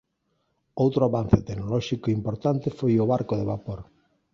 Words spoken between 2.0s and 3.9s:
importante foi o barco de vapor.